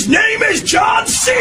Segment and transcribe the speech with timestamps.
[0.00, 1.32] His name is John C.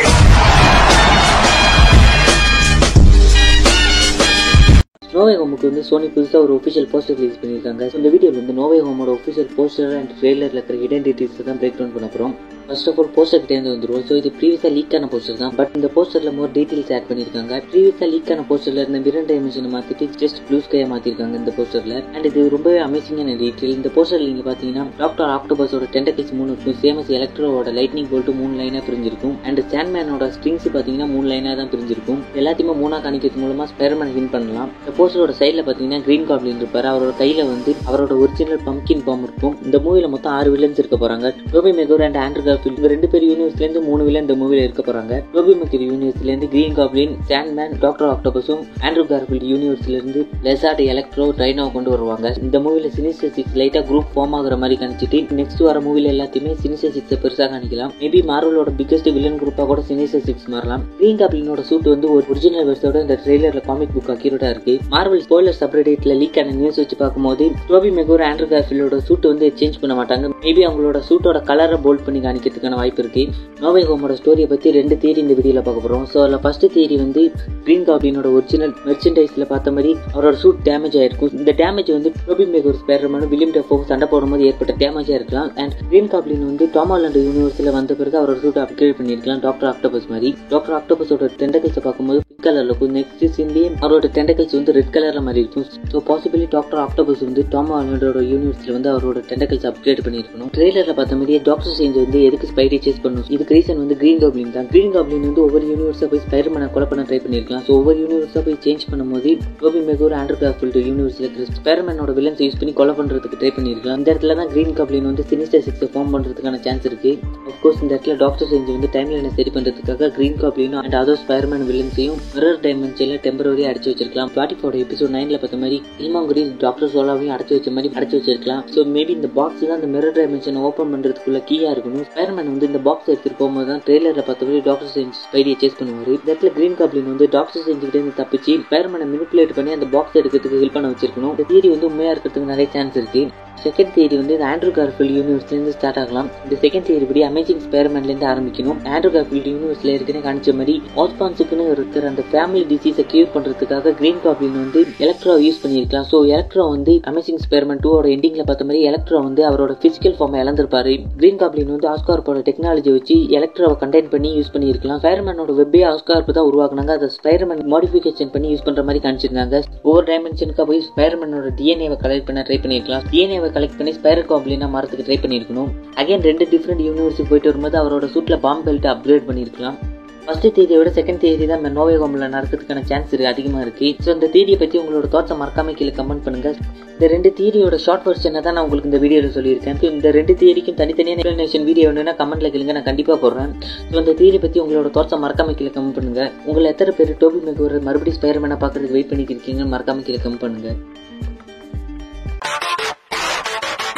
[5.11, 9.11] நோவே ஹோமுக்கு வந்து Sony புதுசாக ஒரு ஒஃபிஷியல் போஸ்டர் ரிலீஸ் பண்ணியிருக்காங்க இந்த வீடியோவில் வந்து நோவே ஹோமோட
[9.15, 12.33] ஒஃபிஷியல் போஸ்டர் அண்ட் ட்ரெய்லரில் இருக்கிற ஐடென்டிட்டிஸை தான் பிரேக் டவுன் பண்ண போகிறோம்
[12.69, 14.03] ஃபர்ஸ்ட் ஆஃப் ஆல் போஸ்டர் கிட்டேருந்து வந்துருவோம்.
[14.07, 15.53] ஸோ இது ப்ரீவியஸாக லீக் ஆன போஸ்டர் தான்.
[15.59, 17.53] பட் இந்த போஸ்டரில் மோர் டீட்டெயில்ஸ் ஆட் பண்ணியிருக்காங்க.
[17.71, 22.25] ப்ரீவியஸாக லீக் ஆன போஸ்டரில் இருந்த மிரர் டைமென்ஷனை மாற்றிட்டு ஜஸ்ட் ப்ளூ ஸ்கையை மாற்றிருக்காங்க இந்த போஸ்டரில் அண்ட்
[22.29, 26.77] இது ரொம்பவே அமேசிங்கான டீட்டெயில் இந்த போஸ்டரில் நீங்கள் பார்த்தீங்கன்னா டாக்டர் ஆக்டோபஸோட டென்டக்கிஸ் மூணு இருக்கும்.
[26.83, 29.35] சேமஸ் எலக்ட்ரோவோட லைட்னிங் போல்ட்டு மூணு லைனாக பிரிஞ்சிருக்கும்.
[29.47, 32.21] அண்ட் சாண்ட்மேனோட ஸ்ட்ரிங்ஸ் பார்த்தீங்கன்னா மூணு லைனாக தான் பிரிஞ்சிருக்கும்.
[32.41, 34.69] எல்லாத்தையுமே மூணா காணிக்கிறது மூலமாக ஸ்பைரமேன் வின் பண்ணலாம்.
[34.81, 36.89] இந்த போஸ்டரோட சைடில் பார்த்தீங்கன்னா கிரீன் காப்ளின் இருப்பார்.
[36.93, 39.57] அவரோட கையில் வந்து அவரோட ஒரிஜினல் பம்கின் பாம் இருக்கும்.
[39.67, 43.25] இந்த மூவியில் மொத்தம் ஆறு வில்லன்ஸ் இருக்க போகிறாங்க Toby Maguire and Andrew Garfield இந்த ரெண்டு பேர்
[43.29, 48.63] யூனிவர்ஸ்லேருந்து மூணு வில்லன் இந்த மூவியில் இருக்க போகிறாங்க டோபி மெகர் யூனிவர்ஸ்லேருந்து கிரீன் காப்ளின் சாண்ட்மேன் டாக்டர் ஆக்டோபஸும்
[48.87, 52.27] ஆண்ட்ரூ கார்ஃபீல்ட் யூனிவர்ஸ்லேருந்து லெசாட் எலக்ட்ரோ ட்ரைனோவை கொண்டு வருவாங்க.
[52.45, 56.93] இந்த மூவியில் சினிஸ்டர் சிக்ஸ் லைட்டாக குரூப் ஃபார்ம் ஆகுற மாதிரி கணிச்சிட்டு நெக்ஸ்ட் வர மூவியில் எல்லாத்தையுமே சினிஸ்டர்
[56.97, 60.83] சிக்ஸை பெருசாக காணிக்கலாம் மேபி மார்வலோட பிக்கஸ்ட் வில்லன் குரூப்பாக கூட சினிஸ்டர் சிக்ஸ் மாறலாம்.
[60.99, 64.75] கிரீன் காப்ளினோட சூட் வந்து ஒரு ஒரிஜினல் வெர்ஸோட இந்த ட்ரெய்லரில் காமிக் புக் அக்யூரேட்டாக இருக்கு.
[64.95, 69.81] மார்வல் ஸ்போலர் சப்ரெடிட்ல லீக் ஆன நியூஸ் வச்சு பார்க்கும்போது டோபி மெகோர் ஆண்ட்ரூ கார்ஃபீல்டோட சூட் வந்து சேஞ்ச்
[69.81, 70.33] பண்ண மாட்டாங்க.
[70.45, 72.19] மேபி அவங்களோட சூட்டோட கலரை போல்ட் பண்ணி
[72.49, 73.23] கிடைக்கிறதுக்கான வாய்ப்பு இருக்கு.
[73.63, 77.21] நோவே ஹோமோட ஸ்டோரியை பற்றி ரெண்டு தியரி இந்த வீடியோவில் பார்க்க போகிறோம் ஸோ அதில் ஃபர்ஸ்ட் தியரி வந்து
[77.65, 81.33] கிரீன் காப்ளினோட ஒரிஜினல் மெர்ச்சன்டைஸில் பார்த்த மாதிரி அவரோட சூட் டேமேஜ் ஆயிருக்கும்.
[81.41, 85.51] இந்த டேமேஜ் வந்து டோபி மேகர் ஸ்பேரமனும் வில்லியம் டெஃபோ சண்டை போடும்போது ஏற்பட்ட டேமேஜாக இருக்கலாம்.
[85.61, 90.31] அண்ட் கிரீன் காப்ளின் வந்து டாமாலாண்ட் யூனிவர்ஸில் வந்த பிறகு அவரோட சூட் அப்கிரேட் பண்ணியிருக்கலாம் டாக்டர் ஆக்டோபஸ் மாதிரி.
[90.53, 92.93] டாக்டர் ஆக்டோபஸோட டெண்டகல்ஸை பார்க்கும்போது கலரில் இருக்கும்.
[92.97, 95.67] நெக்ஸ்ட் சீன்லேயே அவரோட டெண்டக்கல்ஸ் வந்து ரெட் கலரில் மாதிரி இருக்கும்.
[95.91, 100.49] ஸோ பாசிபிளி டாக்டர் ஆக்டோபஸ் வந்து டாம் ஆலண்டோட யூனிவர்ஸில் வந்து அவரோட டெண்டக்கல்ஸ் அப்கிரேட் பண்ணியிருக்கணும்.
[100.57, 104.53] ட்ரெய்லரில் பார்த்த மாதிரியே டாக்டர் சேஞ்ச் வந்து எதுக்கு ஸ்பைரி சேஸ் பண்ணும் இதுக்கு ரீசன் வந்து கிரீன் காப்ளின்
[104.57, 104.67] தான்.
[104.73, 107.63] கிரீன் காப்ளின் வந்து ஒவ்வொரு யூனிவர்ஸாக போய் ஸ்பைர்மனை கொலை பண்ண ட்ரை பண்ணியிருக்கலாம்.
[107.67, 109.31] ஸோ ஒவ்வொரு யூனிவர்ஸாக போய் சேஞ்ச் பண்ணும்போது
[109.61, 113.99] டோபி மெகோர் ஆண்ட்ரூ கார்ஃபீல்ட் யூனிவர்ஸில் இருக்கிற ஸ்பைர்மனோட வில்லன்ஸ் யூஸ் பண்ணி கொலை பண்ணுறதுக்கு ட்ரை பண்ணியிருக்கலாம்.
[114.01, 117.13] இந்த இடத்துல தான் கிரீன் காப்ளின் வந்து சினிஸ்டர் சிக்ஸை ஃபார்ம் பண்ணுறதுக்கான சான்ஸ் இருக்கு.
[117.51, 121.67] அஃப்கோர்ஸ் இந்த இடத்துல டாக்டர் சேஞ்ச் வந்து டைம் லைனை சரி பண்ணுறதுக்காக கிரீன் காப்ளினும் அண்ட் அதர் ஸ்பைர்மேன்
[121.71, 124.31] வில்லன்ஸையும் மிரர் டைமென்ஷனில் டெம்பரரி அடைச்சு வச்சிருக்கலாம்.
[124.35, 128.61] பாட்டிஃபோட எபிசோட் நைனில் பார்த்த மாதிரி இல்மாங்குரி டாக்டர் சோலாவையும் அடைச்சு வச்ச மாதிரி அடைச்சு வச்சிருக்கலாம்.
[128.73, 132.05] ஸோ மேபி இந்த பாக்ஸ் தான் இந்த மிரர் டைமென்ஷனை ஓப்பன் பண்ணுறதுக்குள்ள கீயாக இருக்கணும்.
[132.11, 136.13] ஸ்பைர்மேன் வந்து இந்த பாக்ஸ் எடுத்துட்டு போகும்போது தான் ட்ரெய்லரில் பார்த்த மாதிரி டாக்டர் சேஞ்ச் ஸ்பைடியை சேஸ் பண்ணுவார்.
[136.19, 140.63] இந்த இடத்துல கிரீன் காப்ளின் வந்து டாக்டர் சேஞ்சுக்கிட்டே இருந்து தப்பிச்சு ஸ்பைர்மேனை மினிப்புலேட் பண்ணி அந்த பாக்ஸ் எடுக்கிறதுக்கு
[140.63, 141.33] ஹெல்ப் பண்ண வச்சிருக்கணும்.
[141.35, 143.23] இந்த தியரி வந்து உண்மையாக இருக்கிறதுக்கு நிறைய சான்ஸ் இருக்கு.
[143.63, 146.27] செகண்ட் தியரி வந்து இந்த ஆண்ட்ரூ கார்ஃபீல்ட் யூனிவர்ஸ்லேருந்து ஸ்டார்ட் ஆகலாம்.
[146.45, 148.77] இந்த செகண்ட் தியரி படி அமேசிங் ஸ்பேர்மேன்லேருந்து ஆரம்பிக்கணும்.
[148.93, 154.57] ஆண்ட்ரூ கார்ஃபீல்ட் யூனிவர்ஸில் இருக்குன்னு காணிச்ச மாதிரி ஆஸ்பான்ஸுக்குன்னு இருக்கிற அந்த ஃபேமிலி டிசீஸை கியூர் பண்ணுறதுக்காக கிரீன் காப்ளின்
[154.63, 156.07] வந்து எலக்ட்ரா யூஸ் பண்ணியிருக்கலாம்.
[156.11, 160.93] ஸோ எலக்ட்ரா வந்து அமேசிங் ஸ்பேர்மேன் டூவோட எண்டிங்கில் பார்த்த மாதிரி எலக்ட்ரா வந்து அவரோட ஃபிசிக்கல் ஃபார்மை இழந்திருப்பாரு.
[161.19, 165.01] கிரீன் காப்ளின் வந்து ஆஸ்கார்போட டெக்னாலஜி வச்சு எலக்ட்ராவை கண்டெயின் பண்ணி யூஸ் பண்ணியிருக்கலாம்.
[165.03, 166.93] ஸ்பைர்மேனோட வெப்பே ஆஸ்கார்ப்பு தான் உருவாக்குனாங்க.
[166.99, 169.59] அதை ஸ்பைர்மேன் மாடிஃபிகேஷன் பண்ணி யூஸ் பண்ணுற மாதிரி காமிச்சிருந்தாங்க.
[169.87, 173.05] ஒவ்வொரு டைமென்ஷனுக்காக போய் ஸ்பைர்மேனோட டிஎன்ஏவை கலெக்ட் பண்ண ட்ரை பண்ணியிருக்கலாம்.
[173.39, 175.69] டிஎன்ஏவை கலெக்ட் பண்ணி ஸ்பைர் காப்ளினா மரத்துக்கு ட்ரை பண்ணியிருக்கணும்.
[176.01, 179.77] அகைன் ரெண்டு டிஃப்ரெண்ட் யூனிவர்ஸுக்கு போயிட்டு வரும்போது அவரோட சூட்டில் பாம்பு பெல்ட் அப்கிரேட் பண்ணியிருக்கலாம்.
[180.23, 183.87] ஃபர்ஸ்ட் தேதியை விட செகண்ட் தேதி தான் நோவே ஹோமில் நடக்கிறதுக்கான சான்ஸ் இருக்குது அதிகமாக இருக்கு.
[184.03, 186.49] ஸோ இந்த தேதியை பற்றி உங்களோட தோட்டத்தை மறக்காம கீழே கமெண்ட் பண்ணுங்க.
[186.95, 189.79] இந்த ரெண்டு தியரியோட ஷார்ட் வெர்ஷனை தான் நான் உங்களுக்கு இந்த வீடியோவில் சொல்லியிருக்கேன்.
[189.81, 192.75] ஸோ இந்த ரெண்டு தியரிக்கும் தனித்தனியான எக்ஸ்பிளனேஷன் வீடியோ வேணும்னா கமெண்ட்ல கேளுங்க.
[192.77, 193.51] நான் கண்டிப்பாக போடுறேன்.
[193.91, 197.77] ஸோ இந்த தியரி பற்றி உங்களோட தோட்டத்தை மறக்காம கீழே கமெண்ட் பண்ணுங்கள் உங்களை எத்தனை பேர் டோபி மெகோர்
[197.89, 200.79] மறுபடியும் ஸ்பைரமேனை பார்க்குறதுக்கு வெயிட் பண்ணிட்டு இருக்கீங்கன்னு மறக்காம கீழே கமெண்ட் பண்ணுங்கள்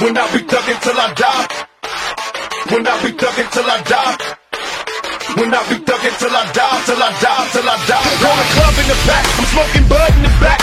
[0.01, 1.47] When I be thugging till I die.
[2.73, 4.17] When I be thugging till I die.
[5.38, 8.09] When I be thugging till I die, till I die, till I die.
[8.25, 10.60] Roll club in the back, I'm smoking bud in the back.